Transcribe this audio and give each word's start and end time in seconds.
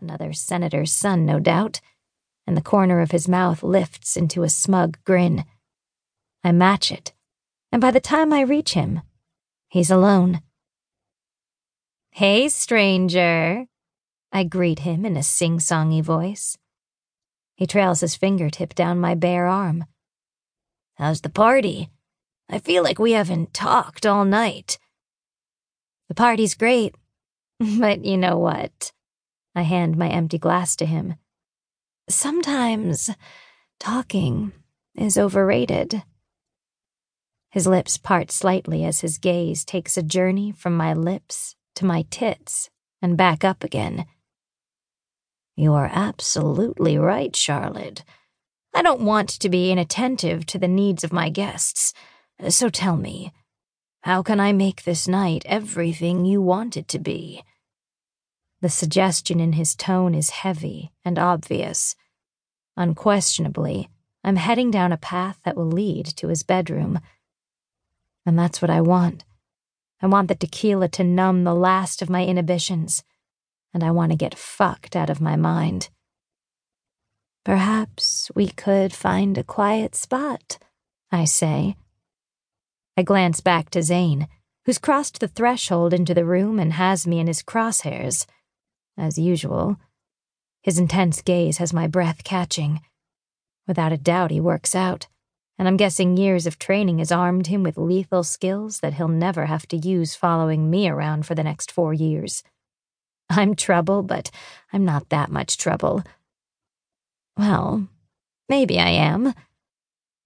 Another 0.00 0.32
senator's 0.32 0.92
son, 0.92 1.26
no 1.26 1.38
doubt, 1.38 1.80
and 2.46 2.56
the 2.56 2.62
corner 2.62 3.00
of 3.00 3.10
his 3.10 3.28
mouth 3.28 3.62
lifts 3.62 4.16
into 4.16 4.42
a 4.42 4.48
smug 4.48 4.98
grin. 5.04 5.44
I 6.42 6.52
match 6.52 6.90
it, 6.90 7.12
and 7.70 7.80
by 7.80 7.90
the 7.90 8.00
time 8.00 8.32
I 8.32 8.40
reach 8.40 8.72
him, 8.72 9.02
he's 9.68 9.90
alone. 9.90 10.40
Hey, 12.12 12.48
stranger, 12.48 13.66
I 14.32 14.44
greet 14.44 14.80
him 14.80 15.04
in 15.04 15.16
a 15.16 15.22
sing 15.22 15.58
songy 15.58 16.02
voice. 16.02 16.56
He 17.56 17.66
trails 17.66 18.00
his 18.00 18.16
fingertip 18.16 18.74
down 18.74 19.00
my 19.00 19.14
bare 19.14 19.46
arm. 19.46 19.84
How's 20.94 21.20
the 21.20 21.28
party? 21.28 21.90
I 22.48 22.58
feel 22.58 22.82
like 22.82 22.98
we 22.98 23.12
haven't 23.12 23.52
talked 23.52 24.06
all 24.06 24.24
night. 24.24 24.78
The 26.08 26.14
party's 26.14 26.54
great, 26.54 26.94
but 27.78 28.04
you 28.04 28.16
know 28.16 28.38
what? 28.38 28.92
I 29.60 29.64
hand 29.64 29.98
my 29.98 30.08
empty 30.08 30.38
glass 30.38 30.74
to 30.76 30.86
him. 30.86 31.16
Sometimes 32.08 33.10
talking 33.78 34.52
is 34.94 35.18
overrated. 35.18 36.02
His 37.50 37.66
lips 37.66 37.98
part 37.98 38.30
slightly 38.30 38.86
as 38.86 39.02
his 39.02 39.18
gaze 39.18 39.66
takes 39.66 39.98
a 39.98 40.02
journey 40.02 40.50
from 40.50 40.74
my 40.74 40.94
lips 40.94 41.56
to 41.74 41.84
my 41.84 42.06
tits 42.08 42.70
and 43.02 43.18
back 43.18 43.44
up 43.44 43.62
again. 43.62 44.06
You 45.56 45.74
are 45.74 45.90
absolutely 45.92 46.96
right, 46.96 47.36
Charlotte. 47.36 48.02
I 48.72 48.80
don't 48.80 49.02
want 49.02 49.28
to 49.28 49.50
be 49.50 49.70
inattentive 49.70 50.46
to 50.46 50.58
the 50.58 50.68
needs 50.68 51.04
of 51.04 51.12
my 51.12 51.28
guests. 51.28 51.92
So 52.48 52.70
tell 52.70 52.96
me, 52.96 53.30
how 54.04 54.22
can 54.22 54.40
I 54.40 54.54
make 54.54 54.84
this 54.84 55.06
night 55.06 55.42
everything 55.44 56.24
you 56.24 56.40
want 56.40 56.78
it 56.78 56.88
to 56.88 56.98
be? 56.98 57.44
The 58.60 58.68
suggestion 58.68 59.40
in 59.40 59.54
his 59.54 59.74
tone 59.74 60.14
is 60.14 60.30
heavy 60.30 60.92
and 61.04 61.18
obvious. 61.18 61.96
Unquestionably, 62.76 63.88
I'm 64.22 64.36
heading 64.36 64.70
down 64.70 64.92
a 64.92 64.98
path 64.98 65.38
that 65.44 65.56
will 65.56 65.66
lead 65.70 66.06
to 66.16 66.28
his 66.28 66.42
bedroom. 66.42 67.00
And 68.26 68.38
that's 68.38 68.60
what 68.60 68.70
I 68.70 68.80
want. 68.80 69.24
I 70.02 70.06
want 70.06 70.28
the 70.28 70.34
tequila 70.34 70.88
to 70.88 71.04
numb 71.04 71.44
the 71.44 71.54
last 71.54 72.02
of 72.02 72.10
my 72.10 72.24
inhibitions 72.24 73.02
and 73.72 73.84
I 73.84 73.90
want 73.90 74.12
to 74.12 74.16
get 74.16 74.38
fucked 74.38 74.96
out 74.96 75.10
of 75.10 75.20
my 75.20 75.36
mind. 75.36 75.90
Perhaps 77.44 78.30
we 78.34 78.48
could 78.48 78.92
find 78.92 79.38
a 79.38 79.44
quiet 79.44 79.94
spot, 79.94 80.58
I 81.10 81.24
say. 81.24 81.76
I 82.96 83.02
glance 83.02 83.40
back 83.40 83.70
to 83.70 83.82
Zane, 83.82 84.28
who's 84.66 84.78
crossed 84.78 85.20
the 85.20 85.28
threshold 85.28 85.94
into 85.94 86.14
the 86.14 86.24
room 86.24 86.58
and 86.58 86.74
has 86.74 87.06
me 87.06 87.18
in 87.18 87.26
his 87.26 87.42
crosshairs. 87.42 88.26
As 88.96 89.18
usual, 89.18 89.76
his 90.62 90.78
intense 90.78 91.22
gaze 91.22 91.58
has 91.58 91.72
my 91.72 91.86
breath 91.86 92.22
catching. 92.24 92.80
Without 93.66 93.92
a 93.92 93.96
doubt, 93.96 94.30
he 94.30 94.40
works 94.40 94.74
out, 94.74 95.06
and 95.58 95.66
I'm 95.68 95.76
guessing 95.76 96.16
years 96.16 96.46
of 96.46 96.58
training 96.58 96.98
has 96.98 97.12
armed 97.12 97.46
him 97.46 97.62
with 97.62 97.78
lethal 97.78 98.24
skills 98.24 98.80
that 98.80 98.94
he'll 98.94 99.08
never 99.08 99.46
have 99.46 99.66
to 99.68 99.76
use 99.76 100.14
following 100.14 100.70
me 100.70 100.88
around 100.88 101.26
for 101.26 101.34
the 101.34 101.44
next 101.44 101.70
four 101.72 101.94
years. 101.94 102.42
I'm 103.30 103.54
trouble, 103.54 104.02
but 104.02 104.30
I'm 104.72 104.84
not 104.84 105.08
that 105.10 105.30
much 105.30 105.56
trouble. 105.56 106.02
Well, 107.36 107.88
maybe 108.48 108.78
I 108.78 108.88
am. 108.88 109.34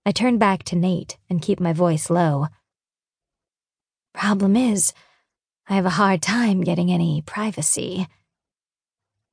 I 0.07 0.13
turn 0.13 0.39
back 0.39 0.65
to 0.65 0.77
Nate 0.77 1.19
and 1.29 1.43
keep 1.43 1.61
my 1.61 1.73
voice 1.73 2.11
low. 2.11 2.49
Problem 4.15 4.57
is, 4.57 4.93
I 5.69 5.75
have 5.75 5.87
a 5.87 5.91
hard 5.91 6.23
time 6.23 6.61
getting 6.63 6.91
any 6.91 7.23
privacy. 7.23 8.07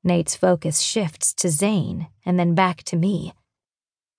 Nate's 0.04 0.36
focus 0.36 0.80
shifts 0.80 1.32
to 1.34 1.48
Zane 1.48 2.08
and 2.26 2.38
then 2.38 2.54
back 2.54 2.82
to 2.84 2.96
me. 2.96 3.32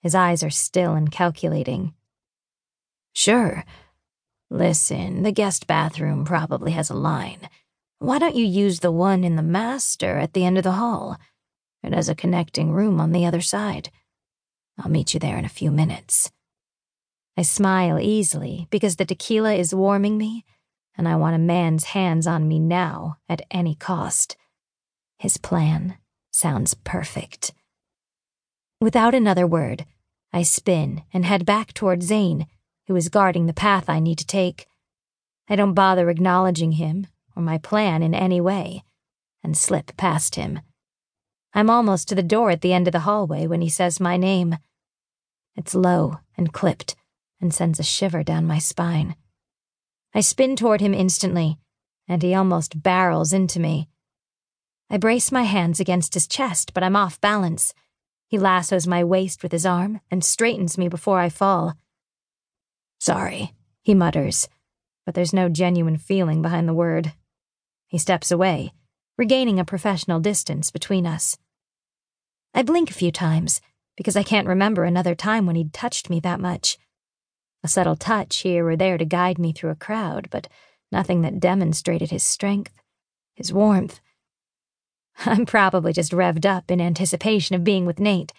His 0.01 0.15
eyes 0.15 0.43
are 0.43 0.49
still 0.49 0.93
and 0.93 1.11
calculating. 1.11 1.93
Sure. 3.13 3.63
Listen, 4.49 5.23
the 5.23 5.31
guest 5.31 5.67
bathroom 5.67 6.25
probably 6.25 6.71
has 6.71 6.89
a 6.89 6.95
line. 6.95 7.49
Why 7.99 8.19
don't 8.19 8.35
you 8.35 8.45
use 8.45 8.79
the 8.79 8.91
one 8.91 9.23
in 9.23 9.35
the 9.35 9.41
master 9.41 10.17
at 10.17 10.33
the 10.33 10.45
end 10.45 10.57
of 10.57 10.63
the 10.63 10.73
hall? 10.73 11.17
It 11.83 11.93
has 11.93 12.09
a 12.09 12.15
connecting 12.15 12.71
room 12.71 12.99
on 12.99 13.11
the 13.11 13.25
other 13.25 13.41
side. 13.41 13.89
I'll 14.77 14.91
meet 14.91 15.13
you 15.13 15.19
there 15.19 15.37
in 15.37 15.45
a 15.45 15.49
few 15.49 15.71
minutes. 15.71 16.31
I 17.37 17.41
smile 17.41 17.99
easily 17.99 18.67
because 18.69 18.95
the 18.95 19.05
tequila 19.05 19.53
is 19.53 19.73
warming 19.73 20.17
me, 20.17 20.45
and 20.97 21.07
I 21.07 21.15
want 21.15 21.35
a 21.35 21.39
man's 21.39 21.85
hands 21.85 22.27
on 22.27 22.47
me 22.47 22.59
now 22.59 23.17
at 23.27 23.41
any 23.51 23.75
cost. 23.75 24.37
His 25.23 25.37
plan 25.37 25.95
sounds 26.31 26.73
perfect. 26.73 27.53
Without 28.81 29.15
another 29.15 29.47
word, 29.47 29.85
I 30.33 30.43
spin 30.43 31.03
and 31.13 31.23
head 31.23 31.45
back 31.45 31.71
toward 31.71 32.03
Zane, 32.03 32.45
who 32.87 32.95
is 32.97 33.07
guarding 33.07 33.45
the 33.45 33.53
path 33.53 33.87
I 33.87 34.01
need 34.01 34.17
to 34.17 34.27
take. 34.27 34.67
I 35.47 35.55
don't 35.55 35.75
bother 35.75 36.09
acknowledging 36.09 36.73
him 36.73 37.07
or 37.37 37.41
my 37.41 37.57
plan 37.57 38.03
in 38.03 38.13
any 38.13 38.41
way, 38.41 38.83
and 39.41 39.55
slip 39.55 39.95
past 39.95 40.35
him. 40.35 40.59
I'm 41.53 41.69
almost 41.69 42.09
to 42.09 42.15
the 42.15 42.21
door 42.21 42.49
at 42.49 42.59
the 42.59 42.73
end 42.73 42.89
of 42.89 42.91
the 42.91 43.07
hallway 43.07 43.47
when 43.47 43.61
he 43.61 43.69
says 43.69 44.01
my 44.01 44.17
name. 44.17 44.57
It's 45.55 45.73
low 45.73 46.17
and 46.35 46.51
clipped 46.51 46.97
and 47.39 47.53
sends 47.53 47.79
a 47.79 47.83
shiver 47.83 48.23
down 48.23 48.45
my 48.45 48.59
spine. 48.59 49.15
I 50.13 50.19
spin 50.19 50.57
toward 50.57 50.81
him 50.81 50.93
instantly, 50.93 51.59
and 52.09 52.21
he 52.21 52.35
almost 52.35 52.83
barrels 52.83 53.31
into 53.31 53.61
me. 53.61 53.87
I 54.89 54.97
brace 54.97 55.31
my 55.31 55.43
hands 55.43 55.79
against 55.79 56.13
his 56.13 56.27
chest, 56.27 56.73
but 56.73 56.83
I'm 56.83 56.95
off 56.95 57.19
balance. 57.21 57.73
He 58.27 58.37
lassos 58.37 58.87
my 58.87 59.03
waist 59.03 59.43
with 59.43 59.51
his 59.51 59.65
arm 59.65 60.01
and 60.09 60.23
straightens 60.23 60.77
me 60.77 60.87
before 60.87 61.19
I 61.19 61.29
fall. 61.29 61.75
Sorry, 62.99 63.53
he 63.81 63.93
mutters, 63.93 64.47
but 65.05 65.15
there's 65.15 65.33
no 65.33 65.49
genuine 65.49 65.97
feeling 65.97 66.41
behind 66.41 66.67
the 66.67 66.73
word. 66.73 67.13
He 67.87 67.97
steps 67.97 68.31
away, 68.31 68.73
regaining 69.17 69.59
a 69.59 69.65
professional 69.65 70.19
distance 70.19 70.71
between 70.71 71.05
us. 71.05 71.37
I 72.53 72.63
blink 72.63 72.89
a 72.89 72.93
few 72.93 73.11
times, 73.11 73.61
because 73.95 74.15
I 74.15 74.23
can't 74.23 74.47
remember 74.47 74.83
another 74.83 75.15
time 75.15 75.45
when 75.45 75.55
he'd 75.55 75.73
touched 75.73 76.09
me 76.09 76.19
that 76.21 76.39
much. 76.39 76.77
A 77.63 77.67
subtle 77.67 77.95
touch 77.95 78.37
here 78.37 78.67
or 78.67 78.75
there 78.75 78.97
to 78.97 79.05
guide 79.05 79.39
me 79.39 79.53
through 79.53 79.71
a 79.71 79.75
crowd, 79.75 80.27
but 80.31 80.47
nothing 80.91 81.21
that 81.21 81.39
demonstrated 81.39 82.11
his 82.11 82.23
strength, 82.23 82.73
his 83.35 83.53
warmth. 83.53 83.99
I'm 85.25 85.45
probably 85.45 85.93
just 85.93 86.11
revved 86.11 86.45
up 86.45 86.71
in 86.71 86.81
anticipation 86.81 87.55
of 87.55 87.63
being 87.63 87.85
with 87.85 87.99
Nate, 87.99 88.33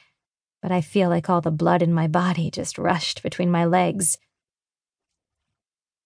but 0.62 0.73
I 0.73 0.81
feel 0.81 1.09
like 1.09 1.29
all 1.29 1.41
the 1.41 1.51
blood 1.51 1.83
in 1.83 1.93
my 1.93 2.07
body 2.07 2.51
just 2.51 2.79
rushed 2.79 3.23
between 3.23 3.51
my 3.51 3.65
legs. 3.65 4.19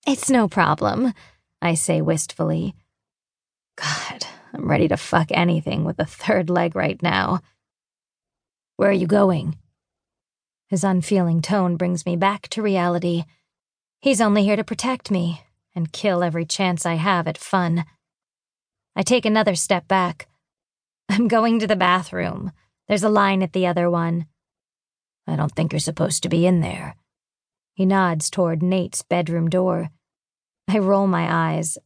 It's 0.06 0.30
no 0.30 0.48
problem, 0.48 1.12
I 1.60 1.74
say 1.74 2.00
wistfully. 2.00 2.74
God, 3.76 4.24
I'm 4.52 4.68
ready 4.68 4.88
to 4.88 4.96
fuck 4.96 5.28
anything 5.30 5.84
with 5.84 5.98
a 5.98 6.04
third 6.04 6.50
leg 6.50 6.74
right 6.74 7.00
now. 7.02 7.40
Where 8.76 8.90
are 8.90 8.92
you 8.92 9.06
going? 9.06 9.56
His 10.68 10.84
unfeeling 10.84 11.42
tone 11.42 11.76
brings 11.76 12.06
me 12.06 12.16
back 12.16 12.48
to 12.48 12.62
reality. 12.62 13.24
He's 14.00 14.20
only 14.20 14.44
here 14.44 14.56
to 14.56 14.64
protect 14.64 15.10
me 15.10 15.42
and 15.74 15.92
kill 15.92 16.22
every 16.22 16.44
chance 16.44 16.86
I 16.86 16.94
have 16.94 17.26
at 17.26 17.38
fun. 17.38 17.84
I 18.94 19.02
take 19.02 19.24
another 19.24 19.54
step 19.54 19.88
back. 19.88 20.27
I'm 21.08 21.28
going 21.28 21.58
to 21.60 21.66
the 21.66 21.76
bathroom. 21.76 22.52
There's 22.86 23.02
a 23.02 23.08
line 23.08 23.42
at 23.42 23.52
the 23.52 23.66
other 23.66 23.90
one. 23.90 24.26
I 25.26 25.36
don't 25.36 25.52
think 25.52 25.72
you're 25.72 25.80
supposed 25.80 26.22
to 26.22 26.28
be 26.28 26.46
in 26.46 26.60
there. 26.60 26.96
He 27.74 27.86
nods 27.86 28.30
toward 28.30 28.62
Nate's 28.62 29.02
bedroom 29.02 29.48
door. 29.48 29.90
I 30.68 30.78
roll 30.78 31.06
my 31.06 31.54
eyes. 31.54 31.78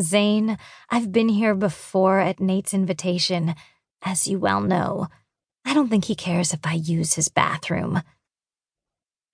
Zane, 0.00 0.58
I've 0.90 1.12
been 1.12 1.28
here 1.28 1.54
before 1.54 2.20
at 2.20 2.40
Nate's 2.40 2.74
invitation, 2.74 3.54
as 4.02 4.28
you 4.28 4.38
well 4.38 4.60
know. 4.60 5.08
I 5.64 5.74
don't 5.74 5.88
think 5.88 6.06
he 6.06 6.14
cares 6.14 6.52
if 6.52 6.60
I 6.64 6.74
use 6.74 7.14
his 7.14 7.28
bathroom. 7.28 8.02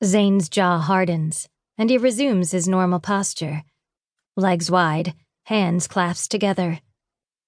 Zane's 0.04 0.48
jaw 0.48 0.78
hardens, 0.78 1.48
and 1.76 1.90
he 1.90 1.98
resumes 1.98 2.52
his 2.52 2.68
normal 2.68 3.00
posture. 3.00 3.64
Legs 4.36 4.70
wide, 4.70 5.14
hands 5.46 5.88
clasped 5.88 6.30
together. 6.30 6.80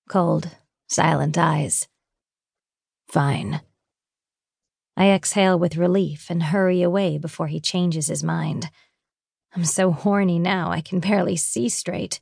Cold, 0.08 0.50
silent 0.90 1.38
eyes. 1.38 1.86
Fine. 3.08 3.60
I 4.96 5.10
exhale 5.10 5.58
with 5.58 5.76
relief 5.76 6.28
and 6.28 6.42
hurry 6.42 6.82
away 6.82 7.16
before 7.16 7.46
he 7.46 7.60
changes 7.60 8.08
his 8.08 8.24
mind. 8.24 8.70
I'm 9.54 9.64
so 9.64 9.92
horny 9.92 10.38
now 10.38 10.70
I 10.70 10.80
can 10.80 11.00
barely 11.00 11.36
see 11.36 11.68
straight. 11.68 12.18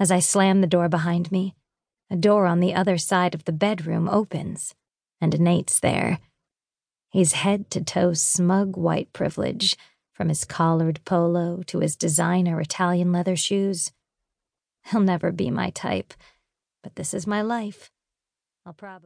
As 0.00 0.10
I 0.10 0.18
slam 0.18 0.60
the 0.60 0.66
door 0.66 0.88
behind 0.88 1.30
me, 1.30 1.54
a 2.10 2.16
door 2.16 2.46
on 2.46 2.60
the 2.60 2.74
other 2.74 2.98
side 2.98 3.34
of 3.34 3.44
the 3.44 3.52
bedroom 3.52 4.08
opens, 4.08 4.74
and 5.20 5.38
Nate's 5.38 5.78
there. 5.78 6.18
He's 7.10 7.32
head 7.32 7.70
to 7.70 7.84
toe 7.84 8.14
smug 8.14 8.76
white 8.76 9.12
privilege, 9.12 9.76
from 10.12 10.28
his 10.30 10.44
collared 10.44 11.04
polo 11.04 11.62
to 11.66 11.80
his 11.80 11.96
designer 11.96 12.60
Italian 12.60 13.12
leather 13.12 13.36
shoes. 13.36 13.92
He'll 14.86 15.00
never 15.00 15.32
be 15.32 15.50
my 15.50 15.70
type, 15.70 16.14
but 16.84 16.94
this 16.94 17.14
is 17.14 17.26
my 17.26 17.42
life. 17.42 17.90
I'll 18.64 18.74
probably. 18.74 19.02